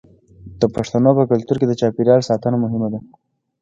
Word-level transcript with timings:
د 0.59 0.61
پښتنو 0.75 1.09
په 1.17 1.23
کلتور 1.31 1.55
کې 1.59 1.67
د 1.67 1.73
چاپیریال 1.81 2.21
ساتنه 2.29 2.57
مهمه 2.63 2.87
ده. 2.93 2.99